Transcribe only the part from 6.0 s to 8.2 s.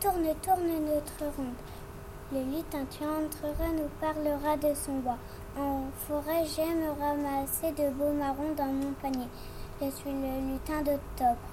forêt, j'aime ramasser de beaux